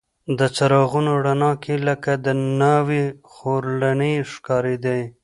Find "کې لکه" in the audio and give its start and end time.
1.63-2.11